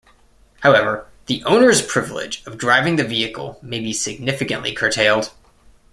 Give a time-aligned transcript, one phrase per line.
[0.61, 5.29] However, the owner's privilege of driving the vehicle may be significantly curtailed.